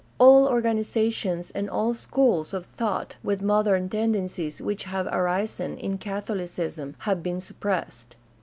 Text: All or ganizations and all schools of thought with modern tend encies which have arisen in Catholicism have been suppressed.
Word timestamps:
All 0.17 0.47
or 0.47 0.61
ganizations 0.63 1.51
and 1.53 1.69
all 1.69 1.93
schools 1.93 2.55
of 2.55 2.65
thought 2.65 3.17
with 3.21 3.43
modern 3.43 3.87
tend 3.87 4.15
encies 4.15 4.59
which 4.59 4.85
have 4.85 5.05
arisen 5.05 5.77
in 5.77 5.99
Catholicism 5.99 6.95
have 7.01 7.21
been 7.21 7.39
suppressed. 7.39 8.15